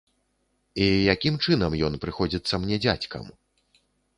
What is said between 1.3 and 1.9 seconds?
чынам